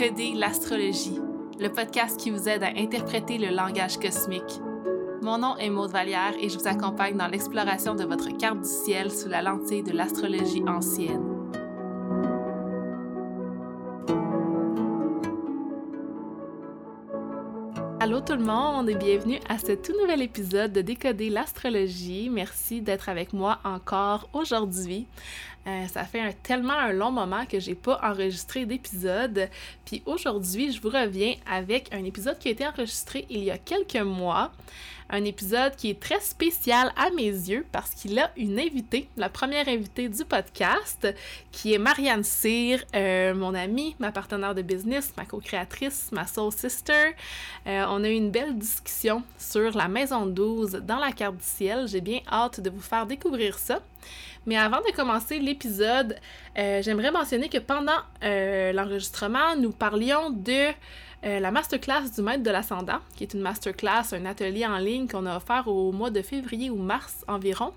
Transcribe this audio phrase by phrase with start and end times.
[0.00, 1.18] Décoder l'astrologie,
[1.58, 4.60] le podcast qui vous aide à interpréter le langage cosmique.
[5.20, 8.68] Mon nom est Maude Vallière et je vous accompagne dans l'exploration de votre carte du
[8.68, 11.22] ciel sous la lentille de l'astrologie ancienne.
[18.02, 22.30] Allô tout le monde et bienvenue à ce tout nouvel épisode de Décoder l'astrologie.
[22.30, 25.06] Merci d'être avec moi encore aujourd'hui.
[25.66, 29.48] Euh, ça fait un, tellement un long moment que j'ai pas enregistré d'épisode.
[29.84, 33.58] Puis aujourd'hui, je vous reviens avec un épisode qui a été enregistré il y a
[33.58, 34.52] quelques mois
[35.10, 39.28] un épisode qui est très spécial à mes yeux parce qu'il a une invitée, la
[39.28, 41.08] première invitée du podcast,
[41.50, 46.52] qui est Marianne Cyr, euh, mon amie, ma partenaire de business, ma co-créatrice, ma soul
[46.52, 47.14] sister.
[47.66, 51.44] Euh, on a eu une belle discussion sur la maison 12 dans la carte du
[51.44, 51.88] ciel.
[51.88, 53.80] J'ai bien hâte de vous faire découvrir ça.
[54.46, 56.16] Mais avant de commencer l'épisode,
[56.58, 60.72] euh, j'aimerais mentionner que pendant l'enregistrement, nous parlions de
[61.22, 65.06] euh, la masterclass du maître de l'ascendant, qui est une masterclass, un atelier en ligne
[65.06, 67.74] qu'on a offert au mois de février ou mars environ.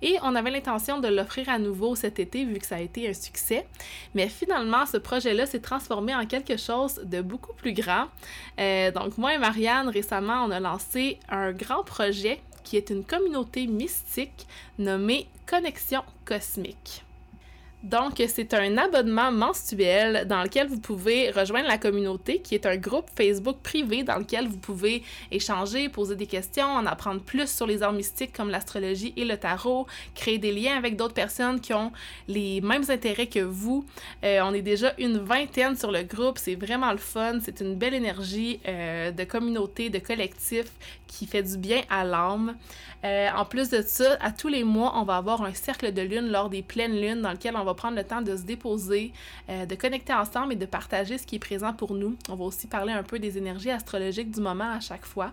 [0.00, 3.06] Et on avait l'intention de l'offrir à nouveau cet été vu que ça a été
[3.06, 3.66] un succès.
[4.14, 8.06] Mais finalement, ce projet-là s'est transformé en quelque chose de beaucoup plus grand.
[8.58, 13.04] Euh, donc moi et Marianne, récemment, on a lancé un grand projet qui est une
[13.04, 14.46] communauté mystique
[14.78, 17.05] nommée Connexion Cosmique.
[17.86, 22.76] Donc, c'est un abonnement mensuel dans lequel vous pouvez rejoindre la communauté, qui est un
[22.76, 27.64] groupe Facebook privé dans lequel vous pouvez échanger, poser des questions, en apprendre plus sur
[27.64, 31.74] les arts mystiques comme l'astrologie et le tarot, créer des liens avec d'autres personnes qui
[31.74, 31.92] ont
[32.26, 33.86] les mêmes intérêts que vous.
[34.24, 37.76] Euh, on est déjà une vingtaine sur le groupe, c'est vraiment le fun, c'est une
[37.76, 40.66] belle énergie euh, de communauté, de collectif
[41.06, 42.56] qui fait du bien à l'âme.
[43.04, 46.02] Euh, en plus de ça, à tous les mois, on va avoir un cercle de
[46.02, 49.12] lune lors des pleines lunes dans lequel on va prendre le temps de se déposer,
[49.48, 52.16] euh, de connecter ensemble et de partager ce qui est présent pour nous.
[52.28, 55.32] On va aussi parler un peu des énergies astrologiques du moment à chaque fois.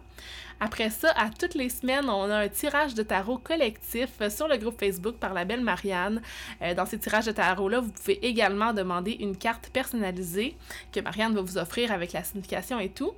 [0.59, 4.58] Après ça, à toutes les semaines, on a un tirage de tarot collectif sur le
[4.58, 6.22] groupe Facebook par la belle Marianne.
[6.62, 10.56] Euh, dans ces tirages de tarot-là, vous pouvez également demander une carte personnalisée
[10.91, 13.14] que Marianne va vous offrir avec la signification et tout.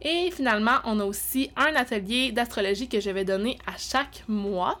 [0.00, 4.78] Et finalement, on a aussi un atelier d'astrologie que je vais donner à chaque mois.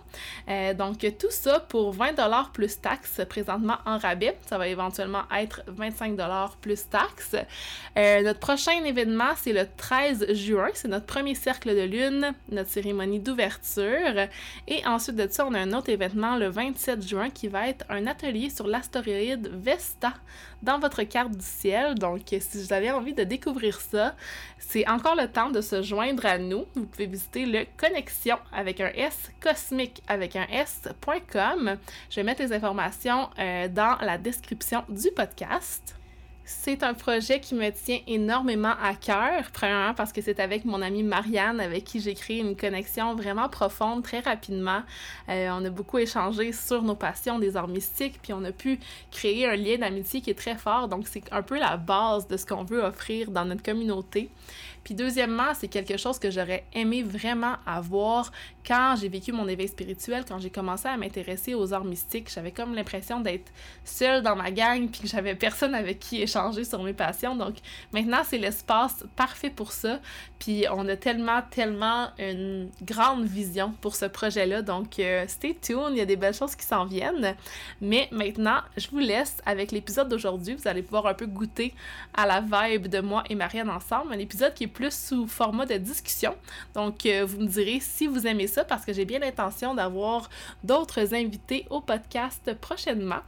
[0.48, 4.38] Euh, donc, tout ça pour 20$ plus taxes présentement en rabais.
[4.46, 7.34] Ça va éventuellement être 25$ plus taxes.
[7.96, 10.68] Euh, notre prochain événement, c'est le 13 juin.
[10.74, 11.97] C'est notre premier cercle de lune,
[12.50, 14.28] notre cérémonie d'ouverture.
[14.66, 17.84] Et ensuite de ça, on a un autre événement le 27 juin qui va être
[17.88, 20.14] un atelier sur l'astéroïde Vesta
[20.62, 21.94] dans votre carte du ciel.
[21.94, 24.14] Donc, si vous avez envie de découvrir ça,
[24.58, 26.66] c'est encore le temps de se joindre à nous.
[26.74, 31.76] Vous pouvez visiter le connexion avec un S, cosmique avec un S.com.
[32.10, 35.97] Je vais mettre les informations euh, dans la description du podcast.
[36.50, 40.80] C'est un projet qui me tient énormément à cœur, premièrement parce que c'est avec mon
[40.80, 44.80] amie Marianne avec qui j'ai créé une connexion vraiment profonde très rapidement.
[45.28, 48.80] Euh, on a beaucoup échangé sur nos passions des arts mystiques, puis on a pu
[49.10, 50.88] créer un lien d'amitié qui est très fort.
[50.88, 54.30] Donc c'est un peu la base de ce qu'on veut offrir dans notre communauté.
[54.84, 58.30] Puis deuxièmement, c'est quelque chose que j'aurais aimé vraiment avoir
[58.68, 62.30] quand j'ai vécu mon éveil spirituel, quand j'ai commencé à m'intéresser aux arts mystiques.
[62.32, 63.50] J'avais comme l'impression d'être
[63.84, 67.34] seule dans ma gang, puis que j'avais personne avec qui échanger sur mes passions.
[67.34, 67.56] Donc
[67.92, 70.00] maintenant, c'est l'espace parfait pour ça.
[70.38, 74.60] Puis on a tellement, tellement une grande vision pour ce projet-là.
[74.60, 77.34] Donc euh, stay tuned, il y a des belles choses qui s'en viennent.
[77.80, 80.54] Mais maintenant, je vous laisse avec l'épisode d'aujourd'hui.
[80.54, 81.74] Vous allez pouvoir un peu goûter
[82.14, 84.12] à la vibe de moi et Marianne ensemble.
[84.12, 86.34] Un épisode qui plus sous format de discussion.
[86.74, 90.28] Donc, euh, vous me direz si vous aimez ça parce que j'ai bien l'intention d'avoir
[90.62, 93.20] d'autres invités au podcast prochainement.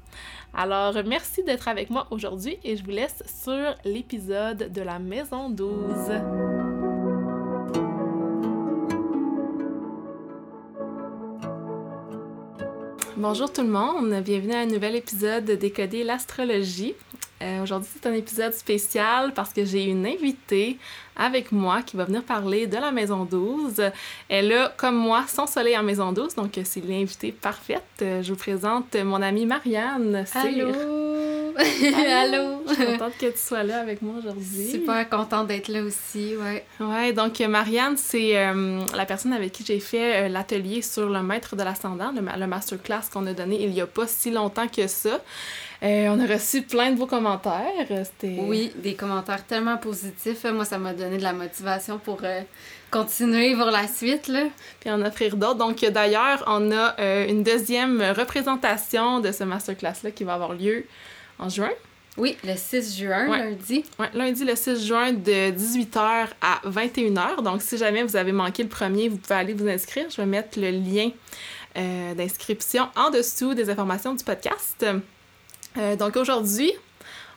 [0.55, 5.51] Alors, merci d'être avec moi aujourd'hui et je vous laisse sur l'épisode de la Maison
[5.51, 5.71] 12.
[13.17, 16.95] Bonjour tout le monde, bienvenue à un nouvel épisode de Décoder l'astrologie.
[17.43, 20.77] Euh, aujourd'hui, c'est un épisode spécial parce que j'ai une invitée
[21.17, 23.83] avec moi qui va venir parler de la Maison 12.
[24.29, 27.83] Elle a, comme moi, son soleil en Maison 12, donc c'est l'invitée parfaite.
[28.03, 30.25] Euh, je vous présente mon amie Marianne.
[30.35, 30.69] Allô!
[31.61, 32.63] Allô!
[32.69, 34.71] Je suis contente que tu sois là avec moi aujourd'hui.
[34.71, 36.65] Super contente d'être là aussi, ouais.
[36.79, 41.57] Ouais, donc Marianne, c'est euh, la personne avec qui j'ai fait l'atelier sur le maître
[41.57, 44.87] de l'ascendant, le, le masterclass qu'on a donné il y a pas si longtemps que
[44.87, 45.21] ça.
[45.83, 48.07] Euh, on a reçu plein de beaux commentaires.
[48.23, 50.45] Oui, des commentaires tellement positifs.
[50.45, 52.43] Moi, ça m'a donné de la motivation pour euh,
[52.91, 54.29] continuer pour la suite.
[54.29, 54.45] Là.
[54.81, 55.55] Puis en offrir d'autres.
[55.55, 60.85] Donc, d'ailleurs, on a euh, une deuxième représentation de ce masterclass-là qui va avoir lieu
[61.39, 61.71] en juin.
[62.19, 63.85] Oui, le 6 juin, lundi.
[63.99, 67.43] Oui, lundi le 6 juin de 18h à 21h.
[67.43, 70.07] Donc, si jamais vous avez manqué le premier, vous pouvez aller vous inscrire.
[70.11, 71.11] Je vais mettre le lien
[71.79, 74.85] euh, d'inscription en dessous des informations du podcast.
[75.77, 76.73] Euh, donc, aujourd'hui,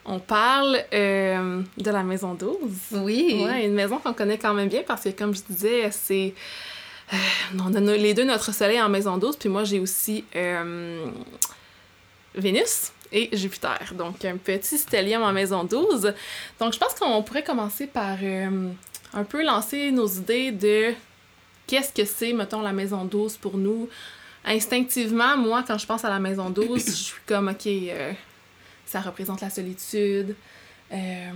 [0.05, 2.57] on parle euh, de la maison 12.
[2.93, 3.43] Oui.
[3.45, 6.33] Ouais, une maison qu'on connaît quand même bien parce que, comme je disais, c'est.
[7.59, 10.23] on a les deux notre soleil en maison 12, puis moi, j'ai aussi
[12.35, 13.93] Vénus et Jupiter.
[13.93, 16.13] Donc, un petit stellium en maison 12.
[16.59, 18.69] Donc, je pense qu'on pourrait commencer par euh,
[19.13, 20.93] un peu lancer nos idées de
[21.67, 23.87] qu'est-ce que c'est, mettons, la maison 12 pour nous.
[24.45, 28.11] Instinctivement, moi, quand je pense à la maison 12, je suis comme, OK, euh,
[28.85, 30.35] ça représente la solitude,
[30.91, 31.31] euh,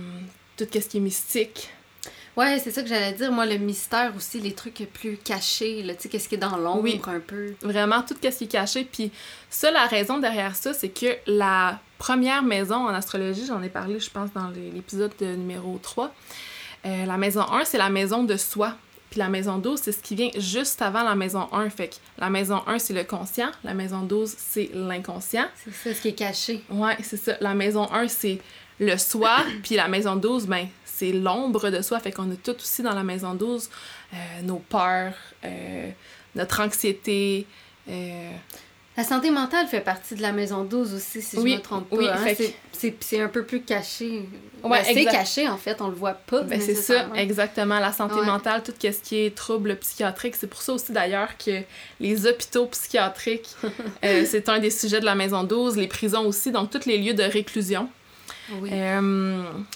[0.56, 1.70] tout ce qui est mystique.
[2.36, 3.32] Ouais, c'est ça que j'allais dire.
[3.32, 6.84] Moi, le mystère aussi, les trucs plus cachés, tu sais, qu'est-ce qui est dans l'ombre
[6.84, 7.54] oui, un peu.
[7.62, 8.84] Vraiment, tout ce qui est caché.
[8.84, 9.10] Puis
[9.50, 13.98] ça, la raison derrière ça, c'est que la première maison en astrologie, j'en ai parlé,
[13.98, 16.14] je pense, dans l'épisode numéro 3.
[16.86, 18.76] Euh, la maison 1, c'est la maison de soi.
[19.10, 21.70] Puis la maison 12, c'est ce qui vient juste avant la maison 1.
[21.70, 23.50] Fait que la maison 1, c'est le conscient.
[23.64, 25.46] La maison 12, c'est l'inconscient.
[25.64, 26.62] C'est ça, ce qui est caché.
[26.70, 27.36] Ouais, c'est ça.
[27.40, 28.38] La maison 1, c'est
[28.78, 29.38] le soi.
[29.62, 32.00] puis la maison 12, ben, c'est l'ombre de soi.
[32.00, 33.70] Fait qu'on a tout aussi dans la maison 12
[34.12, 35.14] euh, nos peurs,
[35.44, 35.90] euh,
[36.34, 37.46] notre anxiété.
[37.88, 38.30] Euh,
[38.98, 41.88] la santé mentale fait partie de la maison 12 aussi, si je ne me trompe
[41.88, 41.96] pas.
[41.96, 42.34] Oui, hein.
[43.00, 44.28] C'est un peu plus caché.
[44.62, 46.42] Ouais, ben, c'est caché, en fait, on le voit pas.
[46.42, 47.78] Ben, c'est ça, exactement.
[47.78, 50.36] La santé mentale, tout ce qui est troubles psychiatriques.
[50.36, 51.62] C'est pour ça aussi, d'ailleurs, que
[52.00, 53.56] les hôpitaux psychiatriques,
[54.02, 57.14] c'est un des sujets de la maison 12, les prisons aussi, donc tous les lieux
[57.14, 57.88] de réclusion.
[58.60, 58.70] Oui.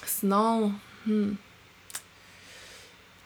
[0.06, 0.72] sinon,
[1.06, 1.34] Hmm.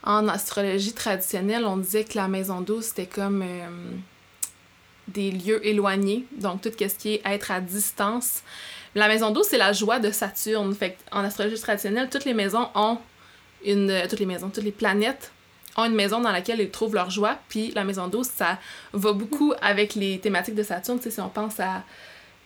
[0.03, 3.69] En astrologie traditionnelle, on disait que la maison 12, c'était comme euh,
[5.09, 8.43] des lieux éloignés, donc tout ce qui est être à distance.
[8.95, 10.75] La maison 12, c'est la joie de Saturne.
[10.75, 12.99] Fait en astrologie traditionnelle, toutes les maisons ont
[13.65, 13.91] une.
[13.91, 15.33] Euh, toutes les maisons, toutes les planètes
[15.77, 17.39] ont une maison dans laquelle ils trouvent leur joie.
[17.49, 18.59] Puis la maison 12, ça
[18.95, 20.99] va beaucoup avec les thématiques de Saturne.
[21.01, 21.85] Si on pense à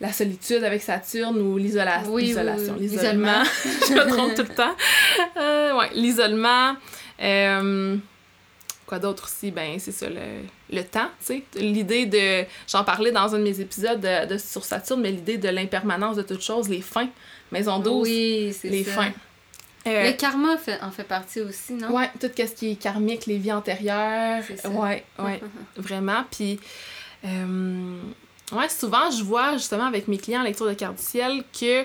[0.01, 2.13] la solitude avec Saturne ou l'isolation.
[2.13, 2.75] Oui, l'isolation.
[2.77, 3.43] l'isolement.
[3.89, 4.75] je me trompe tout le temps.
[5.37, 6.75] Euh, ouais, l'isolement.
[7.23, 7.97] Euh,
[8.91, 9.51] quoi d'autre aussi?
[9.51, 11.43] Ben, c'est ça, le, le temps, tu sais.
[11.55, 12.45] L'idée de.
[12.69, 16.23] J'en parlais dans un de mes épisodes de, sur Saturne, mais l'idée de l'impermanence de
[16.23, 17.09] toutes choses, les fins.
[17.53, 18.03] Maison 12.
[18.03, 19.13] Oui, Les fins.
[19.87, 21.91] Euh, le karma fait, en fait partie aussi, non?
[21.97, 24.43] Ouais, tout ce qui est karmique, les vies antérieures.
[24.57, 24.69] Ça.
[24.69, 25.41] Ouais, ouais,
[25.77, 26.25] vraiment.
[26.31, 26.61] Puis,
[27.25, 27.97] euh,
[28.53, 31.85] Ouais, souvent, je vois justement avec mes clients en lecture de carte du ciel que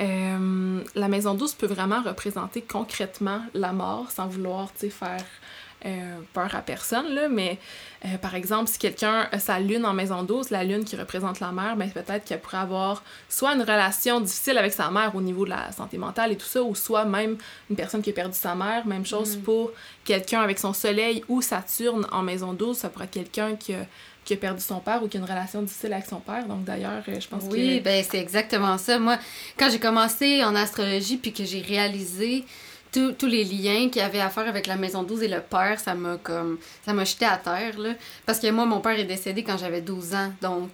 [0.00, 5.24] euh, la maison douce peut vraiment représenter concrètement la mort sans vouloir faire
[5.84, 7.14] euh, peur à personne.
[7.14, 7.58] Là, mais
[8.04, 11.40] euh, par exemple, si quelqu'un a sa lune en maison douce, la lune qui représente
[11.40, 15.20] la mère, ben, peut-être qu'elle pourrait avoir soit une relation difficile avec sa mère au
[15.20, 17.36] niveau de la santé mentale et tout ça, ou soit même
[17.70, 18.86] une personne qui a perdu sa mère.
[18.86, 19.42] Même chose mm.
[19.42, 19.72] pour
[20.04, 23.86] quelqu'un avec son soleil ou Saturne en maison douce, ça pourrait être quelqu'un qui a
[24.24, 26.46] qui a perdu son père ou qui a une relation difficile avec son père.
[26.46, 27.52] Donc d'ailleurs, euh, je pense que...
[27.52, 28.98] Oui, ben c'est exactement ça.
[28.98, 29.18] Moi,
[29.58, 32.44] quand j'ai commencé en astrologie puis que j'ai réalisé
[32.94, 35.80] tous les liens qu'il y avait à faire avec la maison 12 et le père,
[35.80, 37.94] ça m'a comme ça m'a jeté à terre là
[38.26, 40.32] parce que moi mon père est décédé quand j'avais 12 ans.
[40.40, 40.70] Donc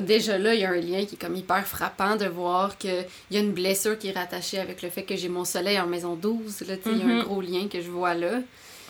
[0.00, 3.06] déjà là, il y a un lien qui est comme hyper frappant de voir qu'il
[3.30, 5.86] y a une blessure qui est rattachée avec le fait que j'ai mon soleil en
[5.86, 7.24] maison 12 là, il y a un mm-hmm.
[7.24, 8.40] gros lien que je vois là.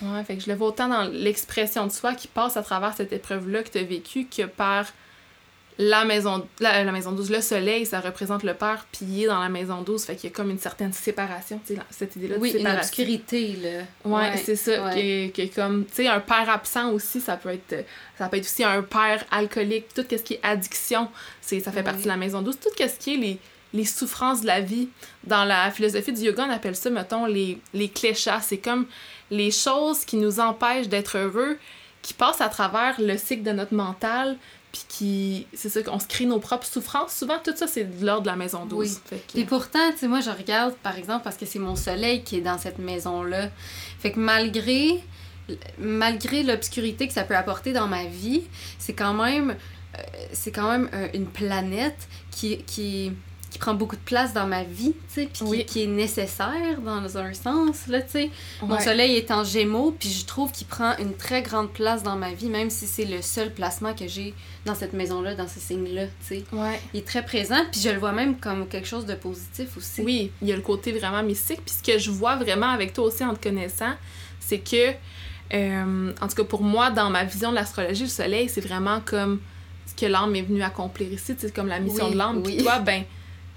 [0.00, 2.95] Ouais, fait que je le vois autant dans l'expression de soi qui passe à travers
[2.95, 4.87] cette épreuve-là que tu as vécue que par
[5.80, 9.82] la maison, la, maison 12, le soleil, ça représente le père pillé dans la maison
[9.82, 10.04] 12.
[10.04, 12.75] Fait qu'il y a comme une certaine séparation, tu sais, cette idée-là de oui, séparation.
[12.75, 13.85] une obscurité, là.
[14.04, 14.90] Ouais, c'est ça.
[14.90, 17.85] Qui, est, comme, tu sais, un père absent aussi, ça peut être
[18.18, 19.94] ça peut être aussi un père alcoolique.
[19.94, 21.08] Tout ce qui est addiction,
[21.40, 22.58] c'est ça fait partie de la maison 12.
[22.58, 23.38] Tout ce qui est les,
[23.73, 24.88] les souffrances de la vie.
[25.25, 28.40] Dans la philosophie du yoga, on appelle ça, mettons, les, les cléchas.
[28.40, 28.87] C'est comme
[29.30, 31.56] les choses qui nous empêchent d'être heureux,
[32.02, 34.37] qui passent à travers le cycle de notre mental,
[34.78, 35.47] puis qui.
[35.54, 37.14] C'est ça qu'on se crée nos propres souffrances.
[37.14, 39.00] Souvent, tout ça, c'est de l'ordre de la maison douce.
[39.12, 39.18] Oui.
[39.35, 42.37] Et pourtant, tu sais, moi, je regarde, par exemple, parce que c'est mon soleil qui
[42.37, 43.50] est dans cette maison-là.
[43.99, 45.02] Fait que malgré.
[45.78, 48.42] Malgré l'obscurité que ça peut apporter dans ma vie,
[48.78, 49.52] c'est quand même.
[49.97, 50.02] Euh,
[50.35, 53.12] c'est quand même euh, une planète qui, qui,
[53.50, 57.17] qui prend beaucoup de place dans ma vie, tu sais, puis qui, est nécessaire dans
[57.17, 58.31] un sens, là, tu sais.
[58.62, 62.17] Mon soleil est en gémeaux, puis je trouve qu'il prend une très grande place dans
[62.17, 64.35] ma vie, même si c'est le seul placement que j'ai
[64.67, 66.45] dans cette maison-là, dans ce signe-là, tu sais.
[66.52, 66.81] Ouais.
[66.93, 70.02] Il est très présent, puis je le vois même comme quelque chose de positif aussi.
[70.02, 72.93] Oui, il y a le côté vraiment mystique, puis ce que je vois vraiment avec
[72.93, 73.95] toi aussi en te connaissant,
[74.40, 74.93] c'est que,
[75.55, 79.00] euh, en tout cas pour moi, dans ma vision de l'astrologie, le soleil, c'est vraiment
[79.00, 79.40] comme
[79.87, 82.81] ce que l'âme est venue accomplir ici, c'est comme la mission de l'âme, puis toi,
[82.81, 83.05] ben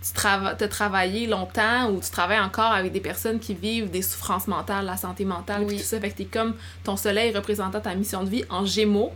[0.05, 4.01] tu trava as travaillé longtemps ou tu travailles encore avec des personnes qui vivent des
[4.01, 5.99] souffrances mentales, la santé mentale, puis tout ça.
[5.99, 9.11] Fait que t'es comme ton soleil représentant ta mission de vie en gémeaux,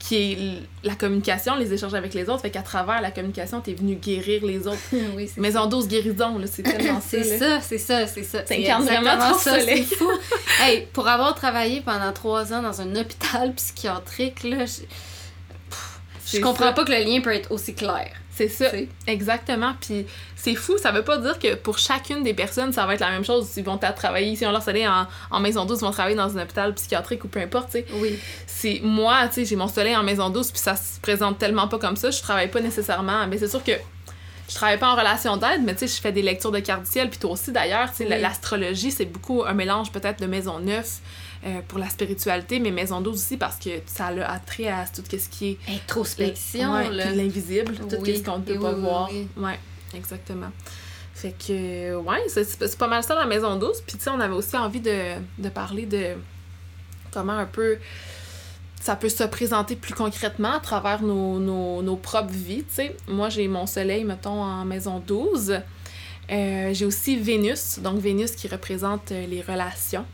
[0.00, 0.38] qui est
[0.82, 2.42] la communication, les échanges avec les autres.
[2.42, 4.76] Fait qu'à travers la communication, t'es venu guérir les autres.
[5.16, 7.06] oui, c'est Maison 12 guérison, là, c'est tellement ça.
[7.08, 8.40] C'est ça, c'est ça, c'est ça.
[8.44, 9.84] C'est T'incarnes vraiment ton ça, soleil.
[9.88, 10.10] c'est fou.
[10.62, 14.80] hey, pour avoir travaillé pendant trois ans dans un hôpital psychiatrique, là, je,
[15.70, 16.72] Pff, je C'est comprends ça.
[16.72, 18.10] pas que le lien peut être aussi clair.
[18.36, 18.66] C'est ça,
[19.06, 19.74] exactement.
[19.80, 23.00] Puis c'est fou, ça veut pas dire que pour chacune des personnes, ça va être
[23.00, 23.48] la même chose.
[23.56, 26.36] Ils vont travailler, si on leur soleil en, en maison douce, ils vont travailler dans
[26.36, 27.86] un hôpital psychiatrique ou peu importe, tu sais.
[27.92, 28.18] Oui.
[28.46, 31.68] c'est moi, tu sais, j'ai mon soleil en maison douce, puis ça se présente tellement
[31.68, 33.26] pas comme ça, je travaille pas nécessairement.
[33.28, 33.72] Mais c'est sûr que
[34.48, 36.82] je travaille pas en relation d'aide, mais tu sais, je fais des lectures de cartes
[36.82, 38.20] du ciel, puis toi aussi d'ailleurs, tu sais, Oui.
[38.20, 40.98] l'astrologie, c'est beaucoup un mélange peut-être de maison neuf
[41.46, 45.02] euh, pour la spiritualité, mais maison douce aussi parce que ça a attrait à tout
[45.10, 47.06] ce qui est Introspection, Ouais, là.
[47.06, 49.10] puis l'invisible, tout Oui, ce qu'on ne peut pas oui, voir.
[49.12, 49.26] oui.
[49.36, 49.58] Ouais,
[49.94, 50.50] exactement.
[51.14, 53.80] Fait que, ouais, c'est pas mal ça la maison douce.
[53.86, 56.14] Puis, tu sais, on avait aussi envie de, de parler de
[57.12, 57.78] comment un peu
[58.80, 62.96] ça peut se présenter plus concrètement à travers nos, nos, nos propres vies, tu sais.
[63.08, 65.58] Moi, j'ai mon soleil, mettons, en maison 12.
[66.30, 70.04] Euh, j'ai aussi Vénus, donc Vénus qui représente euh, les relations.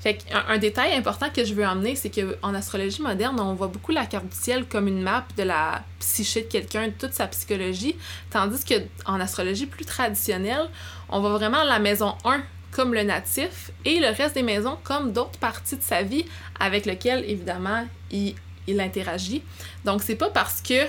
[0.00, 3.92] Fait un détail important que je veux emmener, c'est qu'en astrologie moderne, on voit beaucoup
[3.92, 7.26] la carte du ciel comme une map de la psyché de quelqu'un, de toute sa
[7.26, 7.96] psychologie,
[8.30, 10.70] tandis que en astrologie plus traditionnelle,
[11.10, 15.12] on voit vraiment la maison 1 comme le natif et le reste des maisons comme
[15.12, 16.24] d'autres parties de sa vie
[16.58, 18.34] avec lesquelles, évidemment, il,
[18.66, 19.42] il interagit.
[19.84, 20.86] Donc, c'est pas parce que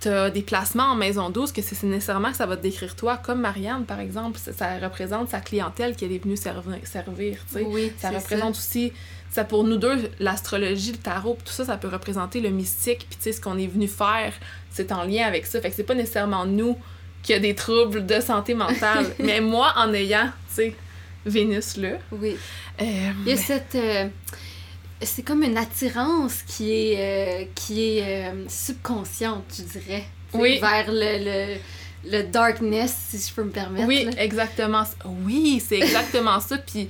[0.00, 3.16] t'as des placements en maison 12 que c'est nécessairement que ça va te décrire toi,
[3.16, 7.54] comme Marianne, par exemple, ça, ça représente sa clientèle qu'elle est venue servir, servir tu
[7.58, 7.62] sais.
[7.64, 8.92] Oui, Ça représente aussi,
[9.30, 13.16] ça pour nous deux, l'astrologie, le tarot, tout ça, ça peut représenter le mystique, puis
[13.18, 14.32] tu sais, ce qu'on est venu faire,
[14.70, 15.60] c'est en lien avec ça.
[15.60, 16.76] Fait que c'est pas nécessairement nous
[17.22, 20.74] qui a des troubles de santé mentale, mais moi, en ayant, tu sais,
[21.26, 22.36] Vénus là, Oui.
[22.80, 22.84] euh,
[23.26, 23.74] Il y a cette.
[23.74, 24.06] euh,
[25.02, 30.04] c'est comme une attirance qui est, euh, qui est euh, subconsciente, je dirais.
[30.32, 30.58] Oui.
[30.60, 31.56] Vers le, le,
[32.10, 33.86] le darkness, si je peux me permettre.
[33.86, 34.22] Oui, là.
[34.22, 34.82] exactement.
[35.24, 36.58] Oui, c'est exactement ça.
[36.58, 36.88] Puis,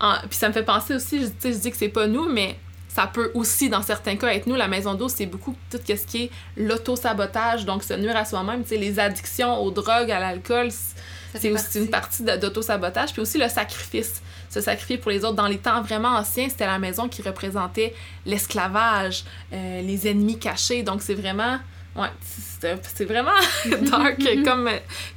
[0.00, 2.58] en- puis ça me fait penser aussi, je, je dis que c'est pas nous, mais
[2.88, 4.54] ça peut aussi, dans certains cas, être nous.
[4.56, 8.62] La maison d'eau, c'est beaucoup tout ce qui est l'auto-sabotage, donc se nuire à soi-même.
[8.70, 10.68] Les addictions aux drogues, à l'alcool,
[11.40, 13.12] c'est aussi une partie d'auto-sabotage.
[13.12, 14.22] Puis aussi le sacrifice.
[14.48, 15.34] Se sacrifier pour les autres.
[15.34, 20.82] Dans les temps vraiment anciens, c'était la maison qui représentait l'esclavage, euh, les ennemis cachés.
[20.82, 21.58] Donc c'est vraiment...
[21.94, 23.30] Ouais, c'est c'est vraiment
[23.90, 24.68] dark comme,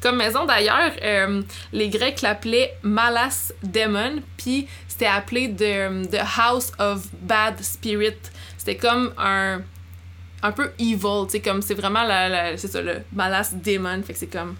[0.01, 0.45] comme maison.
[0.45, 1.41] D'ailleurs, euh,
[1.73, 8.15] les Grecs l'appelaient Malas Demon, puis c'était appelé the, the House of Bad Spirit.
[8.57, 9.61] C'était comme un
[10.41, 14.01] un peu evil, tu sais, comme c'est vraiment la, la- c'est ça, le Malas Demon,
[14.03, 14.55] fait que c'est comme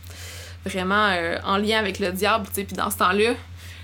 [0.69, 3.33] vraiment euh, en lien avec le diable, tu sais, puis dans ce temps-là,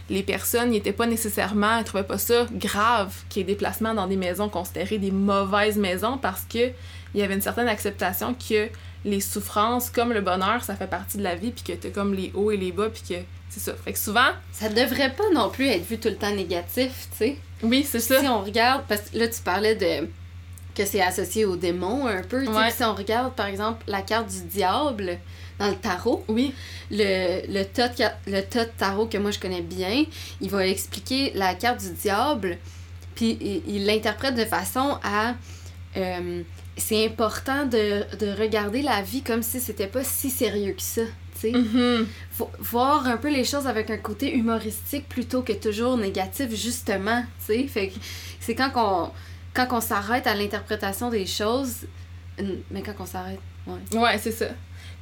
[0.09, 3.93] les personnes n'étaient pas nécessairement, elles trouvaient pas ça grave qu'il y ait des placements
[3.93, 6.69] dans des maisons considérées des mauvaises maisons parce que
[7.13, 8.67] il y avait une certaine acceptation que
[9.05, 12.13] les souffrances, comme le bonheur, ça fait partie de la vie, puis que t'as comme
[12.13, 13.73] les hauts et les bas, puis que c'est ça.
[13.73, 17.17] Fait que souvent, Ça devrait pas non plus être vu tout le temps négatif, tu
[17.17, 17.37] sais.
[17.63, 18.19] oui, c'est ça.
[18.19, 20.07] Si on regarde, parce que là, tu parlais de
[20.75, 22.41] que c'est associé aux démons un peu.
[22.41, 22.51] tu sais.
[22.51, 22.63] Ouais.
[22.67, 25.17] Puis Si on regarde, par exemple, la carte du diable
[25.59, 26.53] dans le tarot, Oui,
[26.91, 27.63] le, le,
[28.27, 28.41] le
[28.77, 30.03] tarot que moi je connais bien,
[30.41, 32.57] il va expliquer la carte du diable,
[33.15, 35.35] puis il- l'interprète de façon à...
[35.97, 36.41] euh,
[36.77, 41.03] c'est important de, de regarder la vie comme si c'était pas si sérieux que ça,
[41.39, 41.51] tu.
[41.51, 42.05] Mhm.
[42.31, 47.23] Faut voir un peu les choses avec un côté humoristique plutôt que toujours négatif, justement.
[47.39, 47.69] Fait
[48.41, 49.09] c'est quand qu'on
[49.53, 51.85] quand on s'arrête à l'interprétation des choses,
[52.69, 53.97] mais quand on s'arrête, ouais.
[53.97, 54.47] Ouais, c'est ça.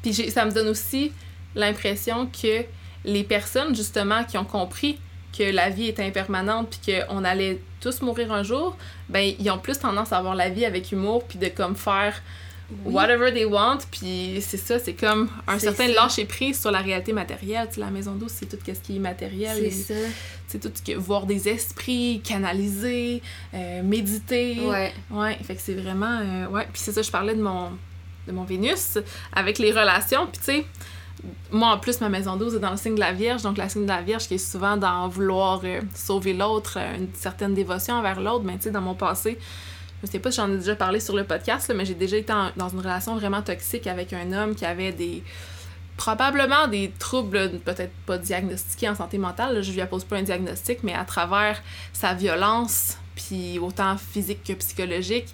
[0.03, 1.11] Puis ça me donne aussi
[1.55, 2.63] l'impression que
[3.05, 4.97] les personnes, justement, qui ont compris
[5.37, 8.77] que la vie est impermanente puis qu'on allait tous mourir un jour,
[9.09, 12.21] ben, ils ont plus tendance à voir la vie avec humour puis de comme faire
[12.85, 12.93] Oui.
[12.93, 13.79] whatever they want.
[13.91, 15.93] Puis c'est ça, c'est comme un certain ça.
[15.93, 17.67] lâcher-prise sur la réalité matérielle.
[17.67, 19.57] Tu sais, la maison douce, c'est tout ce qui est matériel.
[19.59, 20.09] C'est ça.
[20.47, 23.21] C'est tout ce que voir des esprits, canaliser,
[23.53, 24.59] euh, méditer.
[24.61, 24.93] Ouais.
[25.09, 26.19] Ouais, fait que c'est vraiment.
[26.21, 27.71] euh, ouais, puis c'est ça, je parlais de mon,
[28.27, 28.97] de mon Vénus
[29.33, 30.27] avec les relations.
[30.27, 30.65] Puis tu sais,
[31.51, 33.69] moi en plus, ma maison 12 est dans le signe de la Vierge, donc la
[33.69, 37.53] signe de la Vierge qui est souvent dans vouloir euh, sauver l'autre, euh, une certaine
[37.53, 38.43] dévotion envers l'autre.
[38.43, 39.37] Mais tu sais, dans mon passé,
[40.01, 42.17] je sais pas si j'en ai déjà parlé sur le podcast, là, mais j'ai déjà
[42.17, 45.23] été dans une relation vraiment toxique avec un homme qui avait des
[45.97, 50.79] probablement des troubles, peut-être pas diagnostiqués en santé mentale, je lui appose pas un diagnostic,
[50.83, 51.61] mais à travers
[51.93, 55.27] sa violence, puis autant physique que psychologique,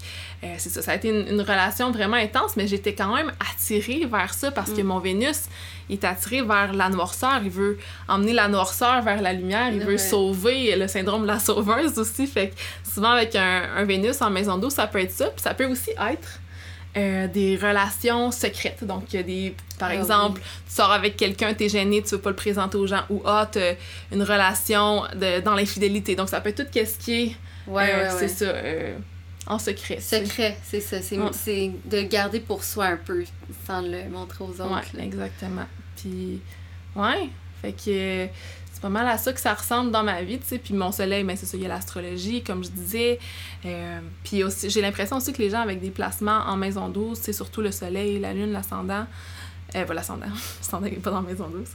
[0.44, 4.06] euh, c'est ça, ça a été une, relation vraiment intense, mais j'étais quand même attirée
[4.06, 4.86] vers ça parce que mm.
[4.86, 5.44] mon Vénus
[5.90, 9.98] est attiré vers la noirceur, il veut emmener la noirceur vers la lumière, il veut
[9.98, 12.56] sauver le syndrome de la sauveuse aussi, fait que
[12.90, 15.66] souvent avec un, un Vénus en maison d'eau, ça peut être ça, puis ça peut
[15.66, 16.40] aussi être
[16.98, 18.84] euh, des relations secrètes.
[18.84, 22.36] Donc, des, par ah exemple, tu sors avec quelqu'un, t'es gêné, tu veux pas le
[22.36, 23.76] présenter aux gens, ou ah, t'as
[24.12, 26.16] une relation de, dans l'infidélité.
[26.16, 27.36] Donc, ça peut être tout ce qui est.
[27.70, 28.46] Ouais, euh, c'est ça.
[28.46, 28.98] Euh,
[29.48, 30.00] en secret.
[30.00, 31.02] Secret, c'est ça.
[31.02, 33.24] C'est de le garder pour soi un peu,
[33.66, 34.96] sans le montrer aux autres.
[34.96, 35.66] Ouais, exactement.
[35.96, 36.42] Puis,
[36.96, 37.30] ouais.
[37.62, 38.28] Fait que
[38.80, 40.58] c'est pas mal à ça que ça ressemble dans ma vie, tu sais.
[40.58, 43.20] Puis mon soleil, mais ben, c'est ça, il y a l'astrologie, comme je disais.
[43.66, 47.20] Euh, puis aussi, j'ai l'impression aussi que les gens avec des placements en maison douce,
[47.22, 49.06] c'est surtout le soleil, la lune, l'ascendant,
[49.76, 50.26] euh, l'ascendant.
[50.60, 51.70] L'ascendant n'est pas dans maison douce.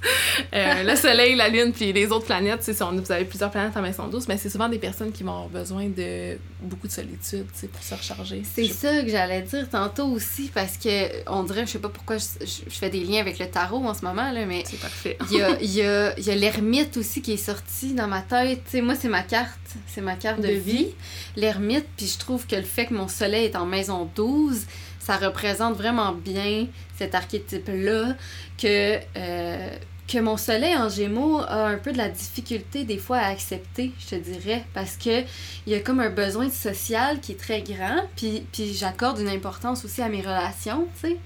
[0.52, 3.76] Euh, le soleil, la lune, puis les autres planètes, si on, vous avez plusieurs planètes
[3.76, 6.92] en maison douce, mais c'est souvent des personnes qui vont avoir besoin de beaucoup de
[6.92, 8.42] solitude pour se recharger.
[8.54, 12.16] C'est ça que j'allais dire tantôt aussi, parce que on dirait, je sais pas pourquoi
[12.18, 14.64] je, je, fais des liens avec le tarot en ce moment, là, mais.
[14.66, 15.18] C'est parfait.
[15.30, 18.62] Il y a, y a, y a l'ermite aussi qui est sorti dans ma tête.
[18.66, 19.58] sais moi, c'est ma carte.
[19.86, 20.84] C'est ma carte de, vie.
[20.84, 20.94] vie.
[21.36, 24.66] L'ermite, puis je trouve que le fait que mon soleil est en maison 12,
[25.04, 28.14] ça représente vraiment bien cet archétype-là
[28.56, 29.68] que, euh,
[30.08, 33.92] que mon soleil en gémeaux a un peu de la difficulté des fois à accepter,
[33.98, 35.20] je te dirais, parce que
[35.66, 39.28] il y a comme un besoin social qui est très grand, puis, puis j'accorde une
[39.28, 41.16] importance aussi à mes relations, tu sais.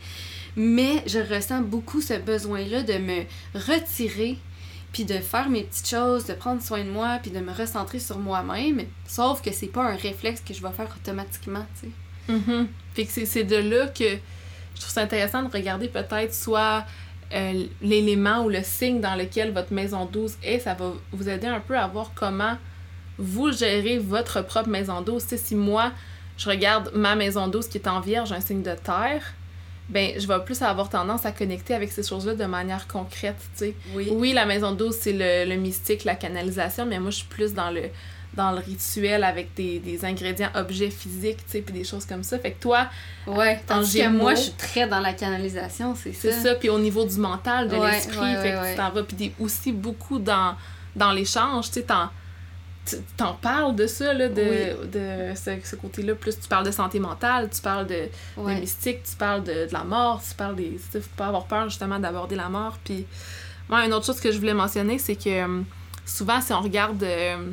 [0.57, 3.23] Mais je ressens beaucoup ce besoin-là de me
[3.55, 4.39] retirer
[4.93, 8.01] puis de faire mes petites choses, de prendre soin de moi, puis de me recentrer
[8.01, 8.83] sur moi-même.
[9.07, 11.93] Sauf que c'est pas un réflexe que je vais faire automatiquement, tu sais.
[12.29, 14.05] Mm Fait que c'est de là que
[14.75, 16.85] je trouve ça intéressant de regarder peut-être soit
[17.33, 20.61] euh, l'élément ou le signe dans lequel votre maison 12 est.
[20.61, 22.57] Ça va vous aider un peu à voir comment
[23.19, 25.23] vous gérez votre propre maison 12.
[25.37, 25.93] si moi,
[26.37, 29.35] je regarde ma maison 12 qui est en vierge, un signe de terre,
[29.89, 33.37] ben je vais plus avoir tendance à connecter avec ces choses-là de manière concrète,
[33.95, 34.09] Oui.
[34.13, 37.55] oui, la maison 12, c'est le, le mystique, la canalisation, mais moi, je suis plus
[37.55, 37.83] dans le
[38.39, 42.23] dans le rituel avec des, des ingrédients objets physiques, tu sais, puis des choses comme
[42.23, 42.39] ça.
[42.39, 42.87] Fait que toi,
[43.27, 46.31] ouais, tandis que moi, je suis très dans la canalisation, c'est ça.
[46.31, 49.33] C'est ça, puis au niveau du mental, de l'esprit, fait que tu t'en vas, puis
[49.41, 50.55] aussi beaucoup dans,
[50.95, 52.11] dans l'échange, tu sais, t'en
[53.19, 56.15] t'en parles de ça, là, de, de ce, ce côté-là.
[56.15, 59.85] Plus tu parles de santé mentale, tu parles de, mystique, tu parles de, de, la
[59.85, 60.81] mort, tu parles des...
[60.91, 62.79] Tu faut pas avoir peur, justement, d'aborder la mort.
[62.83, 63.05] Puis,
[63.69, 65.61] moi, une autre chose que je voulais mentionner, c'est que euh,
[66.07, 67.03] souvent, si on regarde...
[67.03, 67.51] Euh,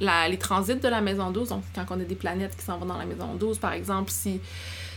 [0.00, 2.86] les transits de la maison 12, donc quand on a des planètes qui s'en vont
[2.86, 4.40] dans la maison 12, par exemple, si,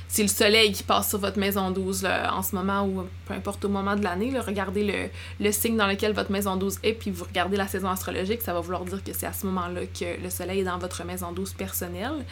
[0.08, 3.64] si le soleil qui passe sur votre maison 12 en ce moment ou peu importe
[3.66, 5.10] au moment de l'année, regardez
[5.40, 8.54] le, signe dans lequel votre maison 12 est, puis vous regardez la saison astrologique, ça
[8.54, 11.32] va vouloir dire que c'est à ce moment-là que le soleil est dans votre maison
[11.32, 12.26] 12 personnelle.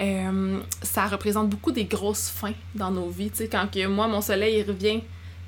[0.00, 3.30] Euh, ça représente beaucoup des grosses fins dans nos vies.
[3.50, 5.02] Quand que moi, mon soleil revient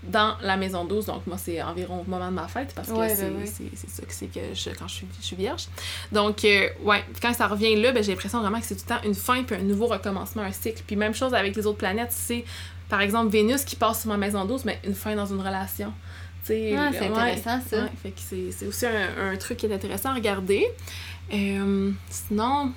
[0.09, 1.07] dans la maison 12.
[1.07, 4.27] Donc, moi, c'est environ au moment de ma fête parce que c'est ça que c'est
[4.27, 5.67] que je, quand je suis, je suis vierge.
[6.13, 8.95] Donc, euh, ouais, quand ça revient là, ben, j'ai l'impression vraiment que c'est tout le
[8.97, 10.83] temps une fin puis un nouveau recommencement, un cycle.
[10.87, 12.45] Puis, même chose avec les autres planètes, c'est
[12.89, 15.93] par exemple Vénus qui passe sur ma maison 12, mais une fin dans une relation.
[16.43, 17.89] c'est intéressant ça.
[18.03, 20.67] fait que c'est aussi un, un, truc qui est intéressant à regarder.
[21.33, 22.73] Euh, sinon,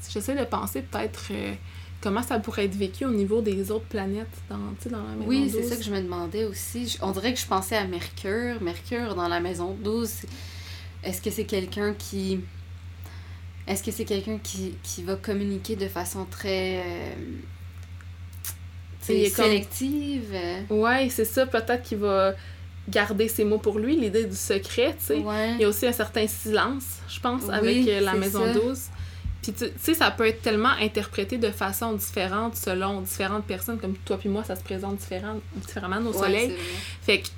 [0.00, 1.26] si j'essaie de penser peut-être.
[1.30, 1.54] Euh,
[2.00, 4.56] comment ça pourrait être vécu au niveau des autres planètes dans,
[4.90, 6.96] dans la maison Oui, c'est ça que je me demandais aussi.
[7.02, 8.60] On dirait que je pensais à Mercure.
[8.60, 10.10] Mercure dans la maison 12,
[11.04, 12.40] est-ce que c'est quelqu'un qui...
[13.66, 16.78] Est-ce que c'est quelqu'un qui, qui, va communiquer de façon très...
[16.78, 17.14] Euh,
[19.00, 20.34] sélective?
[20.70, 21.46] Ouais, c'est ça.
[21.46, 22.34] Peut-être qu'il va
[22.88, 25.18] garder ses mots pour lui, l'idée du secret, tu sais.
[25.18, 28.78] Il y a aussi un certain silence, je pense, avec euh, la maison 12.
[29.42, 33.94] Puis tu sais, ça peut être tellement interprété de façon différente selon différentes personnes, comme
[34.04, 36.52] toi puis moi, ça se présente différent, différemment au soleil.
[37.02, 37.28] Fait que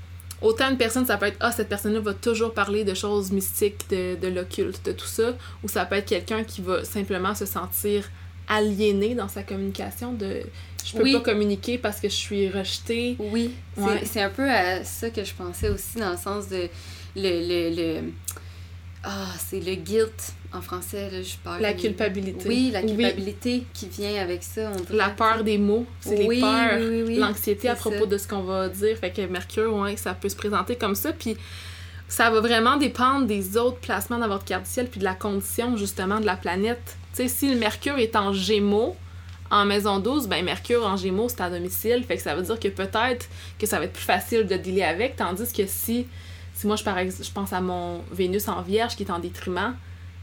[0.40, 3.88] autant une personne, ça peut être Ah, cette personne-là va toujours parler de choses mystiques,
[3.90, 7.46] de, de l'occulte, de tout ça, ou ça peut être quelqu'un qui va simplement se
[7.46, 8.08] sentir
[8.48, 10.42] aliéné dans sa communication, de
[10.84, 13.16] je peux pas communiquer parce que je suis rejetée.
[13.18, 13.52] Oui,
[14.04, 16.68] c'est un peu à ça que je pensais aussi, dans le sens de
[17.14, 17.20] le,
[17.70, 18.12] le, le
[19.02, 21.62] ah, c'est le guilt en français, là, je parle.
[21.62, 22.48] La culpabilité.
[22.48, 24.70] Oui, la culpabilité qui vient avec ça.
[24.90, 28.96] la peur des mots, c'est les peurs, l'anxiété à propos de ce qu'on va dire.
[28.98, 31.12] Fait que Mercure, ouais, ça peut se présenter comme ça.
[31.12, 31.36] Puis
[32.08, 35.14] ça va vraiment dépendre des autres placements dans votre carte du ciel, puis de la
[35.14, 36.96] condition, justement, de la planète.
[37.14, 38.96] Tu sais, si le Mercure est en Gémeaux,
[39.52, 42.60] En maison 12, ben Mercure en Gémeaux, c'est à domicile, fait que ça veut dire
[42.60, 46.06] que peut-être que ça va être plus facile de dealer avec, tandis que si,
[46.60, 49.18] si moi je, par ex- je pense à mon Vénus en Vierge qui est en
[49.18, 49.74] détriment,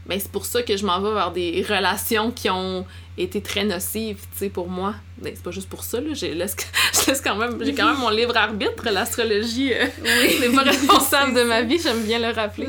[0.06, 2.86] ben c'est pour ça que je m'en vais vers des relations qui ont
[3.18, 4.94] été très nocives, tu sais, pour moi.
[5.18, 6.56] Ben c'est pas juste pour ça, là, je laisse,
[6.94, 9.86] je laisse quand même, j'ai quand même mon libre arbitre, l'astrologie euh,
[10.40, 12.68] n'est pas responsable de ma vie, j'aime bien le rappeler.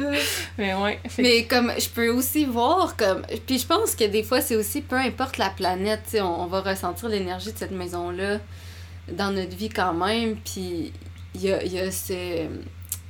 [0.58, 1.00] Mais ouais.
[1.08, 4.56] fait Mais comme je peux aussi voir comme puis je pense que des fois c'est
[4.56, 8.10] aussi peu importe la planète, tu sais, on, on va ressentir l'énergie de cette maison
[8.10, 8.40] là
[9.12, 10.92] dans notre vie quand même puis
[11.36, 12.48] il y a, il y a ce,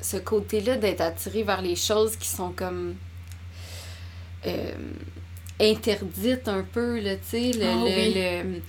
[0.02, 2.96] ce côté là d'être attiré vers les choses qui sont comme
[4.48, 4.72] euh,
[5.60, 8.14] interdites un peu là, tu sais, le, Ah le- oui.
[8.16, 8.62] le-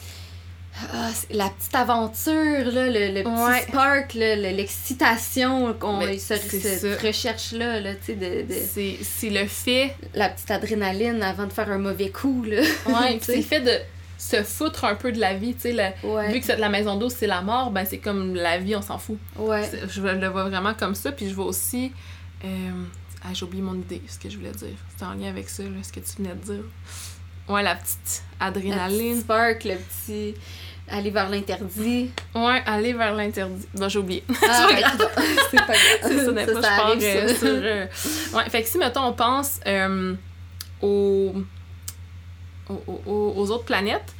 [0.92, 3.62] ah, la petite aventure, là, le, le petit Ouais.
[3.62, 10.28] spark, l'excitation qu'on cette recherche-là, là, tu sais, de, de- c'est c'est le fait la
[10.28, 12.62] petite adrénaline avant de faire un mauvais coup, là.
[12.86, 13.72] Ouais, c'est le fait de
[14.20, 15.94] se foutre un peu de la vie, tu sais.
[16.04, 16.33] Ouais.
[16.33, 18.83] Vu que c'est- la maison d'eau, c'est la mort, ben c'est comme la vie, on
[18.83, 19.16] s'en fout.
[19.38, 19.68] Ouais.
[19.88, 21.90] Je le vois vraiment comme ça, puis je vois aussi...
[22.44, 22.48] euh,
[23.22, 24.76] Ah, j'ai oublié mon idée, ce que je voulais dire.
[24.90, 26.64] C'était en lien avec ça, là, ce que tu venais de dire.
[27.48, 29.20] Ouais, la petite adrénaline.
[29.20, 30.35] spark, le petit
[30.88, 32.11] aller vers l'interdit.
[32.35, 33.66] Ouais, aller vers l'interdit.
[33.74, 34.24] Bon, j'ai oublié.
[34.48, 35.11] Ah, C'est pas grave.
[35.50, 35.78] c'est pas grave.
[36.02, 37.35] C'est ça, je ça pars arrive, euh, ça.
[37.37, 37.48] sur...
[37.48, 37.87] euh,
[38.35, 40.14] Ouais, fait que si, mettons, on pense euh,
[40.83, 41.35] aux...
[42.87, 44.14] aux, autres planètes,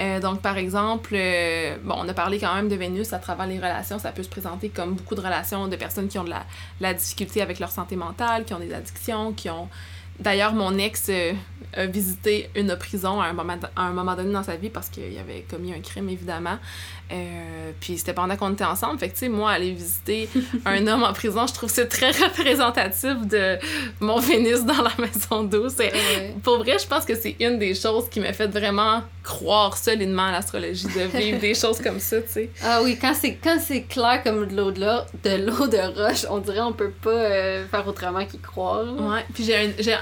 [0.00, 3.56] euh, donc, par exemple, euh, on a parlé quand même de Vénus à travers les
[3.56, 3.98] relations.
[3.98, 6.44] Ça peut se présenter comme beaucoup de relations de personnes qui ont de la,
[6.80, 9.68] la difficulté avec leur santé mentale, qui ont des addictions, qui ont...
[10.20, 11.32] D'ailleurs, mon ex euh,
[11.74, 14.88] a visité une prison à un moment, à un moment donné dans sa vie parce
[14.88, 16.58] qu'il avait commis un crime, évidemment.
[17.12, 18.98] Euh, puis c'était pendant qu'on était ensemble.
[18.98, 20.28] Fait que, tu sais, moi, aller visiter
[20.64, 23.58] un homme en prison, je trouve que c'est très représentatif de
[24.00, 25.76] mon Vénus dans la maison douce.
[25.78, 26.34] Ouais.
[26.42, 30.26] Pour vrai, je pense que c'est une des choses qui m'a fait vraiment croire solidement
[30.26, 32.50] à l'astrologie, de vivre des choses comme ça, tu sais.
[32.62, 35.78] Ah oui, quand c'est quand c'est clair comme de l'eau de, l'or- de l'eau de
[36.00, 38.82] roche, on dirait on peut pas euh, faire autrement qu'y croire.
[38.84, 38.92] là.
[38.92, 39.24] Ouais.
[39.34, 39.94] Puis j'ai un, j'ai,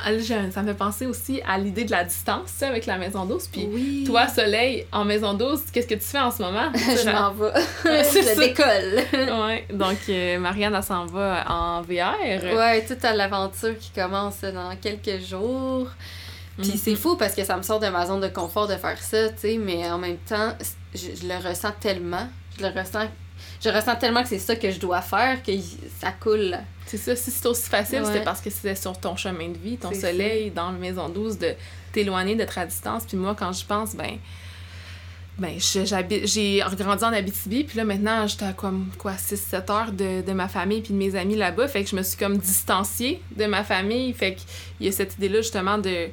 [0.52, 3.48] ça me fait penser aussi à l'idée de la distance, avec la maison douce.
[3.48, 4.04] Puis oui.
[4.06, 6.70] toi, Soleil, en maison douce, qu'est-ce que tu fais en ce moment?
[6.74, 7.52] je m'en vais.
[8.04, 9.02] c'est je décolle.
[9.46, 9.66] ouais.
[9.72, 12.16] Donc, euh, Marianne, elle s'en va en VR.
[12.56, 15.88] Ouais, toute l'aventure qui commence dans quelques jours.
[16.58, 16.76] Puis Mhm.
[16.76, 19.28] c'est fou parce que ça me sort de ma zone de confort de faire ça,
[19.30, 20.52] tu sais, mais en même temps,
[20.94, 22.28] je, je le ressens tellement.
[22.58, 23.08] Je le ressens.
[23.64, 25.52] Je ressens tellement que c'est ça que je dois faire que
[25.98, 26.56] ça coule.
[26.86, 28.06] C'est ça, si c'est aussi facile, Ouais.
[28.06, 31.38] c'était parce que c'était sur ton chemin de vie, ton soleil, dans la maison douce,
[31.38, 31.54] de
[31.92, 33.04] t'éloigner d'être à distance.
[33.06, 34.18] Puis moi, quand je pense, ben,
[35.38, 40.20] ben j'ai grandi en Abitibi, puis là, maintenant, j'étais à comme, quoi, 6-7 heures de,
[40.20, 41.66] de ma famille puis de mes amis là-bas.
[41.66, 44.12] Fait que je me suis comme distanciée de ma famille.
[44.12, 46.08] Fait qu'il y a cette idée-là, justement, de,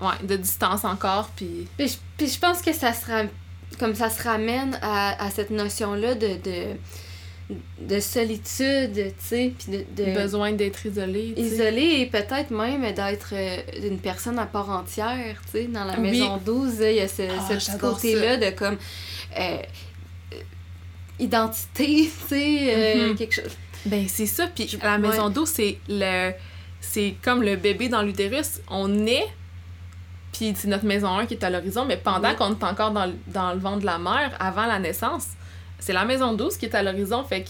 [0.00, 1.68] ouais, de distance encore, puis...
[1.76, 3.24] Puis je, puis je pense que ça sera
[3.78, 9.72] comme ça se ramène à, à cette notion-là de, de, de solitude, tu sais, puis
[9.96, 11.48] de, de besoin d'être isolé, tu sais.
[11.48, 15.94] isolé et peut-être même d'être euh, une personne à part entière, tu sais, dans la
[15.94, 16.10] Oui.
[16.10, 18.76] maison 12, il y a ce, Ah, ce côté-là de comme
[19.38, 19.56] euh,
[21.18, 23.16] identité, tu sais, euh, Mhm.
[23.16, 23.56] quelque chose.
[23.86, 24.46] Ben, c'est ça.
[24.54, 25.32] Puis la maison ouais.
[25.32, 26.32] d'eau, c'est le.
[26.82, 28.60] C'est comme le bébé dans l'utérus.
[28.68, 29.26] On naît,
[30.32, 32.36] puis c'est notre maison 1 qui est à l'horizon, mais pendant Oui.
[32.36, 35.26] qu'on est encore dans, le- dans le ventre de la mère, avant la naissance,
[35.78, 37.24] c'est la maison 12 qui est à l'horizon.
[37.24, 37.48] Fait que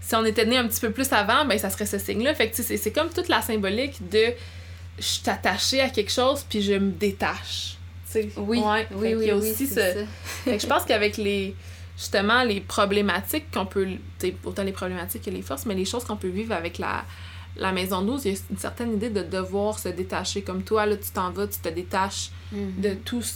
[0.00, 2.34] si on était né un petit peu plus avant, ben ça serait ce signe-là.
[2.34, 4.32] Fait que c'est comme toute la symbolique de
[4.98, 7.76] je suis attachée à quelque chose, puis je me détache.
[8.14, 8.86] Oui, Ouais.
[8.92, 9.82] oui, Fait oui, qu'il y a oui, aussi ce, ça.
[10.44, 11.54] fait que je pense qu'avec les
[11.96, 13.86] justement les problématiques qu'on peut
[14.44, 17.04] autant les problématiques que les forces mais les choses qu'on peut vivre avec la
[17.56, 20.86] la maison 12, il y a une certaine idée de devoir se détacher comme toi
[20.86, 22.80] là tu t'en vas, tu te détaches Mhm.
[22.80, 23.34] de tous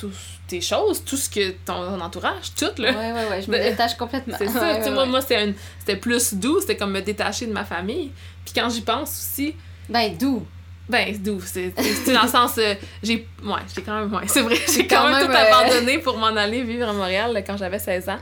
[0.00, 0.14] tous
[0.46, 2.92] tes choses, tout ce que ton entourage, tout là.
[2.92, 4.36] Ouais, ouais, ouais, je me détache complètement.
[4.38, 5.08] C'est ça, Ouais, tu sais ouais, moi ouais.
[5.10, 8.12] moi c'était une- c'était plus doux, c'était comme me détacher de ma famille.
[8.44, 9.56] Puis quand j'y pense aussi,
[9.88, 10.46] Ben, d'où?
[10.88, 11.40] ben, doux.
[11.44, 12.56] C'est c'est dans le sens.
[12.58, 13.26] euh, j'ai.
[13.44, 14.14] Ouais, j'ai quand même.
[14.14, 14.54] Ouais, c'est vrai.
[14.72, 17.56] J'ai quand, Quand même, tout euh, abandonné pour m'en aller vivre à Montréal là, quand
[17.56, 18.18] j'avais 16 ans.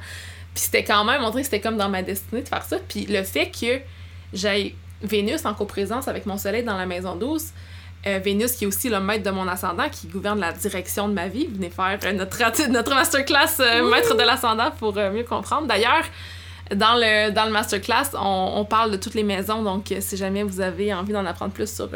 [0.55, 1.23] Puis c'était quand même.
[1.23, 2.79] On dirait que c'était comme dans ma destinée de faire ça.
[2.89, 3.81] Puis le fait que
[4.33, 4.75] j'ai
[5.07, 7.49] Vénus en coprésence avec mon soleil dans la maison douce.
[8.07, 11.15] euh, Vénus, qui est aussi le maître de mon ascendant, qui gouverne la direction de
[11.15, 11.47] ma vie.
[11.51, 15.67] Venez faire euh, notre, notre masterclass euh, maître de l'ascendant pour mieux comprendre.
[15.67, 16.05] D'ailleurs,
[16.75, 20.43] dans le, dans le masterclass, on, on parle de toutes les maisons, donc si jamais
[20.43, 21.89] vous avez envie d'en apprendre plus sur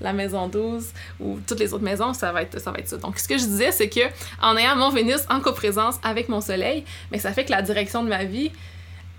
[0.00, 0.88] la maison 12
[1.20, 2.70] ou toutes les autres maisons, ça va être ça.
[2.70, 2.98] Va être ça.
[2.98, 4.00] Donc ce que je disais, c'est que
[4.42, 8.02] en ayant mon Vénus en coprésence avec mon Soleil, mais ça fait que la direction
[8.04, 8.50] de ma vie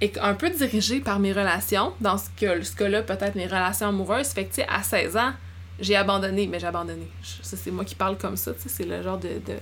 [0.02, 3.88] est un peu dirigée par mes relations, dans ce, que, ce cas-là, peut-être mes relations
[3.88, 4.28] amoureuses.
[4.30, 5.32] Fait que, tu sais, à 16 ans,
[5.80, 7.08] j'ai abandonné, mais j'ai abandonné.
[7.24, 9.56] Je- Ça, c'est moi qui parle comme ça, tu sais, c'est le genre de, de,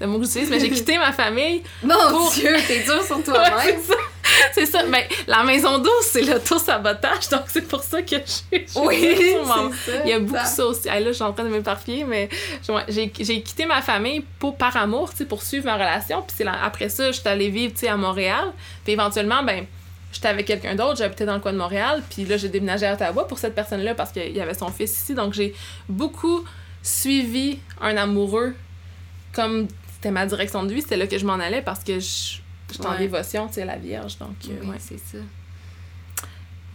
[0.00, 1.62] de mot que j'utilise, mais j'ai quitté ma famille.
[1.82, 3.52] Mon Pour- Dieu, t'es dur sur toi-même.
[3.64, 3.94] c'est ça.
[4.54, 4.82] C'est ça.
[4.84, 8.16] Mais la maison douce, c'est l'auto-sabotage, donc c'est pour ça que
[8.50, 9.92] j'ai oui, mon- ça.
[10.04, 10.88] Il y a beaucoup ça aussi.
[10.88, 12.28] Hey, là, je suis en train de m'éparpiller, mais
[12.66, 16.22] je- j'ai quitté ma famille pour, par amour, tu sais, pour suivre ma relation.
[16.26, 18.52] Puis après ça, j'étais allée vivre, tu sais, à Montréal.
[18.82, 19.64] Puis éventuellement, ben,
[20.12, 22.02] j'étais avec quelqu'un d'autre, j'habitais dans le coin de Montréal.
[22.10, 24.92] Puis là, j'ai déménagé à Ottawa pour cette personne-là parce qu'il y avait son fils
[24.98, 25.14] ici.
[25.14, 25.54] Donc j'ai
[25.88, 26.44] beaucoup
[26.82, 28.54] suivi un amoureux
[29.32, 30.82] comme c'était ma direction de vie.
[30.82, 32.38] C'était là que je m'en allais parce que je-
[32.72, 34.18] j'étais en dévotion, tu sais, la Vierge.
[34.18, 34.76] Donc, euh, Oui, ouais.
[34.78, 35.18] c'est ça.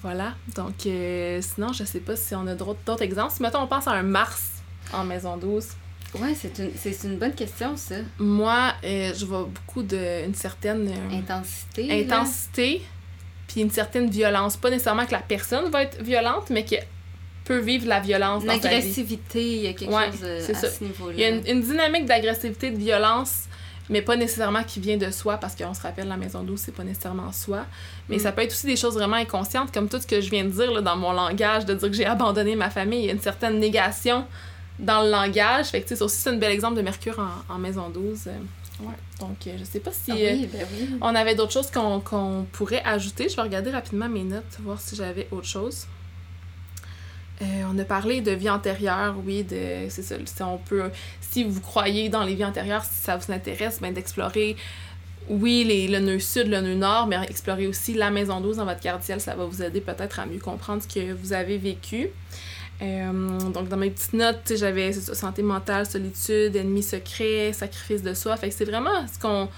[0.02, 0.34] Voilà.
[0.56, 3.34] Donc, euh, sinon, je sais pas si on a d'autres d'autres exemples.
[3.34, 4.50] Si, mettons, on pense à un Mars
[4.94, 5.70] en maison douce.
[6.16, 7.96] Ouais, c'est une, c'est une bonne question, ça.
[8.18, 11.88] Moi, euh, je vois beaucoup d'une certaine Intensité.
[11.88, 11.94] là.
[13.52, 14.58] Puis une certaine violence.
[14.58, 16.86] Pas nécessairement que la personne va être violente, mais qu'elle
[17.46, 18.68] peut vivre la violence dans sa vie.
[18.76, 20.70] agressivité, il y a quelque Ouais, chose euh, c'est à ça.
[20.70, 21.14] ce niveau-là.
[21.16, 23.44] Il y a une, une dynamique d'agressivité, de violence,
[23.90, 26.74] mais pas nécessairement qui vient de soi, parce qu'on se rappelle, la maison douce, c'est
[26.74, 27.66] pas nécessairement soi.
[28.10, 28.20] Mais Mm.
[28.20, 30.50] ça peut être aussi des choses vraiment inconscientes, comme tout ce que je viens de
[30.50, 33.00] dire là, dans mon langage, de dire que j'ai abandonné ma famille.
[33.02, 34.26] Il y a une certaine négation
[34.80, 35.66] dans le langage.
[35.68, 37.90] Fait que, tu sais, ça aussi, c'est un bel exemple de Mercure en, en maison
[37.90, 38.30] 12.
[38.82, 38.94] Ouais.
[39.20, 40.90] Donc, euh, je sais pas si Ah euh, oui, ben oui.
[41.02, 43.30] on avait d'autres choses qu'on pourrait ajouter.
[43.30, 45.88] Je vais regarder rapidement mes notes, voir si j'avais autre chose.
[47.42, 50.16] Euh, on a parlé de vie antérieure, oui, de c'est ça.
[50.26, 50.92] Si on peut,
[51.22, 54.56] si vous croyez dans les vies antérieures, si ça vous intéresse, ben d'explorer,
[55.28, 58.66] oui, les, le nœud sud, le nœud nord, mais explorer aussi la maison 12 dans
[58.66, 61.58] votre carte ciel, ça va vous aider peut-être à mieux comprendre ce que vous avez
[61.58, 62.10] vécu.
[62.82, 68.36] Euh, donc dans mes petites notes, j'avais santé mentale, solitude, ennemi secret, sacrifice de soi.
[68.38, 69.50] Fait que c'est vraiment ce qu'on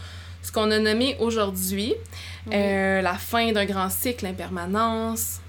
[0.42, 1.96] ce qu'on a nommé aujourd'hui.
[2.48, 2.54] Oui.
[2.54, 5.40] Euh, la fin d'un grand cycle, l'impermanence.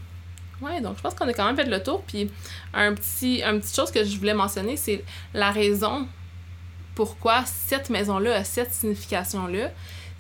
[0.61, 2.03] Ouais, donc je pense qu'on a quand même fait le tour.
[2.07, 2.31] Puis
[2.73, 5.03] un petit, une petite chose que je voulais mentionner, c'est
[5.35, 6.07] la raison
[6.95, 9.71] pourquoi cette maison-là a cette signification-là,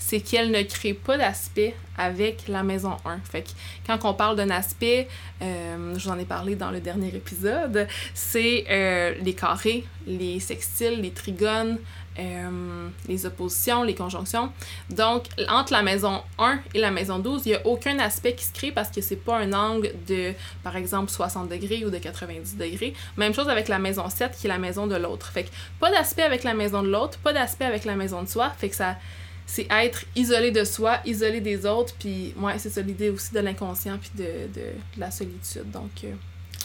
[0.07, 3.21] c'est qu'elle ne crée pas d'aspect avec la maison 1.
[3.21, 3.49] Fait que
[3.87, 5.09] quand on parle d'un aspect,
[5.41, 10.41] euh, je vous en ai parlé dans le dernier épisode, c'est euh, les carrés, les
[10.41, 11.79] sextiles, les trigones,
[12.19, 14.53] euh, les oppositions, les conjonctions.
[14.91, 18.45] Donc, entre la maison 1 et la maison 12, il n'y a aucun aspect qui
[18.45, 21.99] se crée parce que c'est pas un angle de, par exemple, 60 degrés ou de
[21.99, 22.93] 90 degrés.
[23.17, 25.29] Même chose avec la maison 7 qui est la maison de l'autre.
[25.33, 28.29] Fait que pas d'aspect avec la maison de l'autre, pas d'aspect avec la maison de
[28.29, 28.51] soi.
[28.59, 28.97] Fait que ça,
[29.47, 31.95] c'est être isolé de soi, isolé des autres.
[31.99, 34.61] Puis, ouais, c'est ça l'idée aussi de l'inconscient puis de, de,
[34.97, 35.71] de la solitude.
[35.71, 36.13] Donc, euh,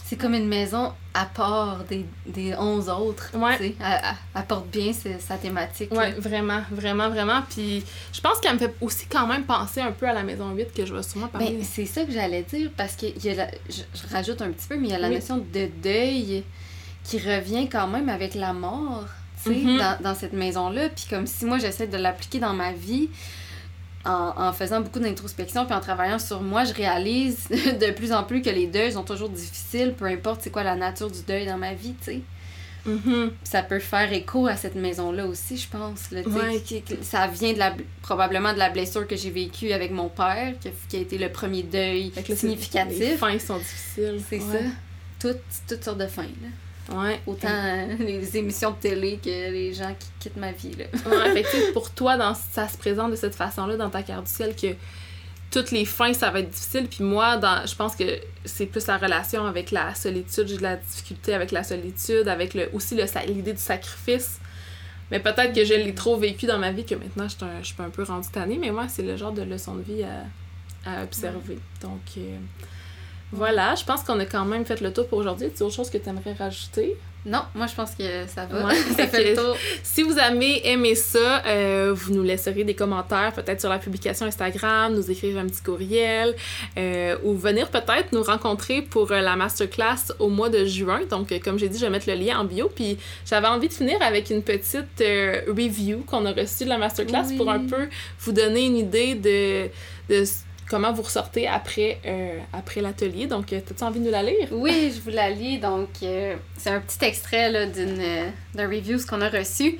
[0.05, 3.29] C'est comme une maison à part des, des 11 autres.
[3.35, 3.57] Ouais.
[3.57, 3.75] tu sais.
[4.35, 5.93] Elle, porte bien sa thématique.
[5.93, 6.11] Là.
[6.17, 7.41] vraiment, vraiment, vraiment.
[7.49, 10.49] Puis je pense qu'elle me fait aussi quand même penser un peu à la maison
[10.51, 11.57] 8 que je vais sûrement parler.
[11.57, 14.51] Ben, c'est ça que j'allais dire parce que y a la- je, je rajoute un
[14.51, 15.15] petit peu, mais il y a la Oui.
[15.15, 16.43] notion de deuil
[17.03, 19.05] qui revient quand même avec la mort,
[19.43, 19.77] tu sais, Mhm.
[19.77, 20.89] dans, dans cette maison-là.
[20.89, 23.09] Puis comme si moi j'essaie de l'appliquer dans ma vie
[24.05, 28.23] en, en faisant beaucoup d'introspection puis en travaillant sur moi, je réalise de plus en
[28.23, 31.45] plus que les deuils sont toujours difficiles, peu importe c'est quoi la nature du deuil
[31.45, 32.21] dans ma vie, tu sais.
[32.85, 33.31] Mhm.
[33.43, 36.11] ça peut faire écho à cette maison-là aussi, je pense.
[36.11, 36.61] Là, tu sais, Ouais.
[36.61, 40.07] qui- qui- ça vient de la, probablement de la blessure que j'ai vécue avec mon
[40.07, 42.97] père, qui a, qui a été le premier deuil significatif.
[42.97, 44.21] Les fins sont difficiles.
[44.29, 44.59] C'est Ouais.
[44.59, 44.65] ça.
[45.19, 46.23] Toutes, toutes sortes de fins.
[46.23, 46.47] Là.
[46.91, 47.19] Ouais.
[47.27, 50.75] Autant euh, les émissions de télé que les gens qui quittent ma vie.
[50.75, 50.85] Là.
[51.09, 54.31] Ouais, fait pour toi, dans, ça se présente de cette façon-là dans ta carte du
[54.31, 54.75] ciel que
[55.51, 56.87] toutes les fins, ça va être difficile.
[56.87, 60.47] Puis moi, dans, je pense que c'est plus la relation avec la solitude.
[60.47, 64.39] J'ai de la difficulté avec la solitude, avec le, aussi le, l'idée du sacrifice.
[65.11, 67.61] Mais peut-être que je l'ai trop vécu dans ma vie que maintenant, je suis un,
[67.61, 68.59] je suis un peu rendue tannée.
[68.59, 70.25] Mais moi, c'est le genre de leçon de vie à,
[70.85, 71.57] à observer.
[71.81, 72.37] Donc, euh,
[73.31, 73.75] voilà.
[73.75, 75.47] Je pense qu'on a quand même fait le tour pour aujourd'hui.
[75.47, 76.97] Est-ce autre chose que tu aimerais rajouter?
[77.25, 78.65] Non, moi je pense que ça va.
[78.67, 79.57] Ouais, ça fait le tour.
[79.83, 84.25] Si vous avez aimé ça, euh, vous nous laisserez des commentaires, peut-être sur la publication
[84.25, 86.33] Instagram, nous écrire un petit courriel,
[86.77, 91.01] euh, ou venir peut-être nous rencontrer pour euh, la masterclass au mois de juin.
[91.09, 92.69] Donc, comme j'ai dit, je vais mettre le lien en bio.
[92.73, 96.77] Puis, j'avais envie de finir avec une petite euh, review qu'on a reçue de la
[96.77, 97.37] masterclass Oui.
[97.37, 97.89] pour un peu
[98.21, 99.67] vous donner une idée de,
[100.13, 100.23] de
[100.69, 103.27] comment vous ressortez après, euh, après l'atelier.
[103.27, 104.47] Donc, euh, as-tu envie de nous la lire?
[104.51, 105.57] Oui, je vous la lis.
[105.57, 109.77] Donc, euh, c'est un petit extrait là, d'une, d'un review qu'on a reçu.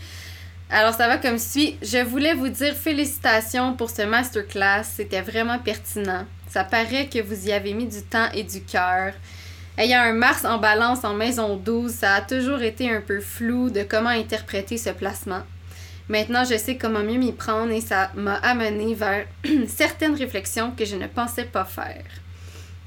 [0.70, 1.78] Alors, ça va comme suit.
[1.82, 4.84] Je voulais vous dire félicitations pour ce masterclass.
[4.84, 6.26] C'était vraiment pertinent.
[6.48, 9.14] Ça paraît que vous y avez mis du temps et du cœur.
[9.78, 13.70] Ayant un Mars en balance en maison 12, ça a toujours été un peu flou
[13.70, 15.44] de comment interpréter ce placement.
[16.10, 19.26] Maintenant, je sais comment mieux m'y prendre et ça m'a amené vers
[19.68, 22.04] certaines réflexions que je ne pensais pas faire.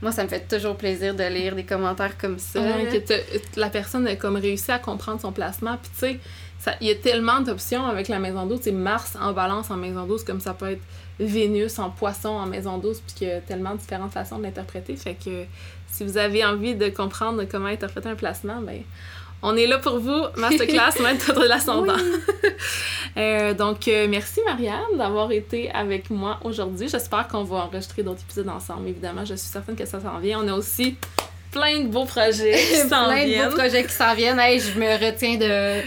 [0.03, 2.61] Moi, ça me fait toujours plaisir de lire des commentaires comme ça.
[2.61, 5.79] Ouais, que la personne a comme réussi à comprendre son placement.
[5.81, 8.59] Puis tu sais, il y a tellement d'options avec la maison 12.
[8.63, 10.83] C'est Mars en balance en maison 12, comme ça peut être
[11.21, 14.97] Vénus en poisson en maison 12, puis qu'il y a tellement différentes façons de l'interpréter.
[14.97, 15.45] Fait que
[15.87, 18.83] si vous avez envie de comprendre comment interpréter un placement, ben
[19.43, 20.25] on est là pour vous.
[20.37, 21.97] Masterclass, maître de l'ascendant.
[23.19, 26.89] Euh, donc, euh, merci Marianne d'avoir été avec moi aujourd'hui.
[26.89, 28.89] J'espère qu'on va enregistrer d'autres épisodes ensemble.
[28.89, 30.43] Évidemment, je suis certaine que ça s'en vient.
[30.43, 30.97] On a aussi
[31.53, 33.49] plein de beaux projets qui s'en Plein de viennent.
[33.51, 34.41] beaux projets qui s'en viennent.
[34.41, 35.83] Hey, je me retiens de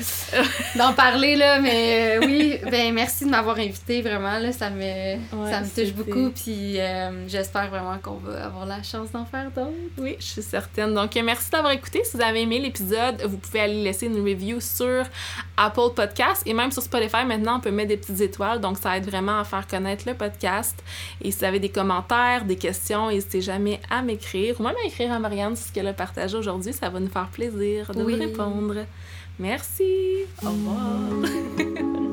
[0.77, 5.15] d'en parler là, mais euh, oui, ben merci de m'avoir invité vraiment là, ça me
[5.49, 9.49] ça me touche beaucoup puis euh, j'espère vraiment qu'on va avoir la chance d'en faire
[9.55, 9.71] d'autres.
[9.97, 10.93] Oui, je suis certaine.
[10.93, 12.03] Donc, euh, merci d'avoir écouté.
[12.03, 15.03] Si vous avez aimé l'épisode, vous pouvez aller laisser une review sur
[15.57, 17.25] Apple Podcast et même sur Spotify.
[17.25, 18.59] Maintenant, on peut mettre des petites étoiles.
[18.61, 20.75] Donc, ça aide vraiment à faire connaître le podcast.
[21.21, 24.87] Et si vous avez des commentaires, des questions, n'hésitez jamais à m'écrire ou même à
[24.87, 26.73] écrire à Marianne sur ce qu'elle a partagé aujourd'hui.
[26.73, 28.13] Ça va nous faire plaisir de Oui.
[28.15, 28.75] vous répondre.
[29.39, 29.83] Merci.
[30.43, 31.95] Au revoir.